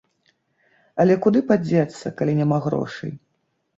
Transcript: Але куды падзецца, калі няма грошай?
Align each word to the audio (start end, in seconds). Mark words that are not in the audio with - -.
Але 1.03 1.17
куды 1.27 1.39
падзецца, 1.51 2.05
калі 2.23 2.33
няма 2.41 2.57
грошай? 2.67 3.13